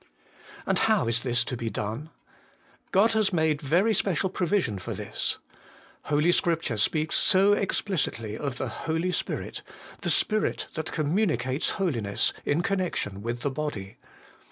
[0.65, 2.09] And how is this to be done?
[2.89, 5.37] God has made very special provision for this.
[6.05, 9.61] Holy Scripture speaks so explicitly of the Holy Spirit,
[10.01, 13.97] the Spirit that communicates holiness, in connection with the body.